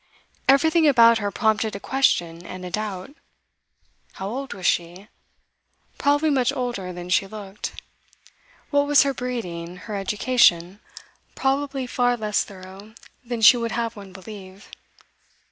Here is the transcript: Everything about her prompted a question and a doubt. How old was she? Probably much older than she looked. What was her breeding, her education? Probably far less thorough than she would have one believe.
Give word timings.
Everything 0.49 0.87
about 0.87 1.19
her 1.19 1.29
prompted 1.29 1.75
a 1.75 1.79
question 1.79 2.43
and 2.43 2.65
a 2.65 2.71
doubt. 2.71 3.11
How 4.13 4.27
old 4.29 4.51
was 4.51 4.65
she? 4.65 5.09
Probably 5.99 6.31
much 6.31 6.51
older 6.51 6.91
than 6.91 7.07
she 7.11 7.27
looked. 7.27 7.73
What 8.71 8.87
was 8.87 9.03
her 9.03 9.13
breeding, 9.13 9.75
her 9.85 9.95
education? 9.95 10.79
Probably 11.35 11.85
far 11.85 12.17
less 12.17 12.43
thorough 12.43 12.95
than 13.23 13.41
she 13.41 13.57
would 13.57 13.73
have 13.73 13.95
one 13.95 14.11
believe. 14.11 14.69